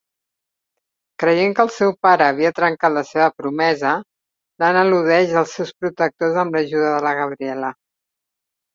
[1.23, 3.93] Creient que el seu pare havia trencat la seva promesa,
[4.65, 7.75] l'Anna eludeix els seus protectors amb l'ajuda de la Gabriela.